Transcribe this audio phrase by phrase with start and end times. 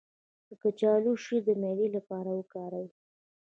[0.47, 2.87] د کچالو شیره د معدې لپاره وکاروئ